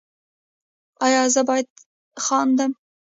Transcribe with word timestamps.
ایا 1.05 1.23
زه 1.33 1.41
باید 1.49 1.69
خندم؟ 2.25 2.71